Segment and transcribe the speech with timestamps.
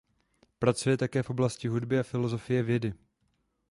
[0.59, 2.93] Pracuje také v oblasti hudby a filosofie vědy.